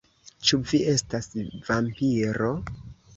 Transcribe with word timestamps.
Ĉu 0.51 0.57
vi 0.69 0.79
estas 0.93 1.29
vampiro? 1.67 2.49